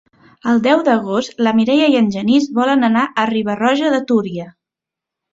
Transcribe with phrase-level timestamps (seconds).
[0.51, 4.47] El deu d'agost na Mireia i en Genís volen anar a Riba-roja de Túria.